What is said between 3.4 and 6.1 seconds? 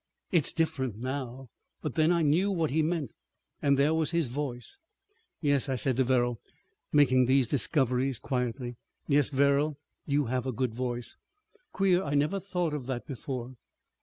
And there was his voice." "Yes," I said to